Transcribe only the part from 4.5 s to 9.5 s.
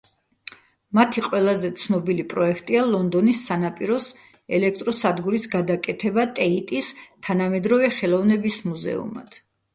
ელექტრო სადგურის გადაკეთება ტეიტის თანამედროვე ხელოვნების მუზეუმად.